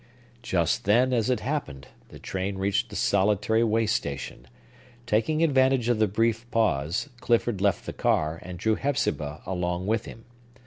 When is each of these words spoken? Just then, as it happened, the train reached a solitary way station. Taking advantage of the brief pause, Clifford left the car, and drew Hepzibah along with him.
Just 0.41 0.85
then, 0.85 1.13
as 1.13 1.29
it 1.29 1.41
happened, 1.41 1.89
the 2.09 2.17
train 2.17 2.57
reached 2.57 2.91
a 2.91 2.95
solitary 2.95 3.63
way 3.63 3.85
station. 3.85 4.47
Taking 5.05 5.43
advantage 5.43 5.89
of 5.89 5.99
the 5.99 6.07
brief 6.07 6.49
pause, 6.49 7.09
Clifford 7.19 7.61
left 7.61 7.85
the 7.85 7.93
car, 7.93 8.39
and 8.41 8.57
drew 8.57 8.73
Hepzibah 8.73 9.43
along 9.45 9.85
with 9.85 10.05
him. 10.05 10.25